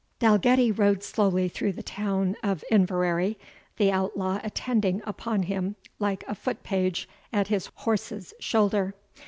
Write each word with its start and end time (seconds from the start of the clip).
Dalgetty 0.17 0.71
rode 0.71 1.03
slowly 1.03 1.47
through 1.47 1.73
the 1.73 1.83
town 1.83 2.35
of 2.41 2.63
Inverary, 2.71 3.37
the 3.77 3.91
outlaw 3.91 4.39
attending 4.43 5.03
upon 5.05 5.43
him 5.43 5.75
like 5.99 6.23
a 6.27 6.33
foot 6.33 6.63
page 6.63 7.07
at 7.31 7.49
his 7.49 7.69
horse's 7.75 8.33
shoulder. 8.39 8.95